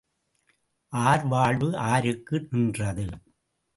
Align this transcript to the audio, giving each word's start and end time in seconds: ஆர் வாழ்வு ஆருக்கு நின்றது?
ஆர் 0.93 1.25
வாழ்வு 1.27 1.69
ஆருக்கு 1.91 2.39
நின்றது? 2.49 3.05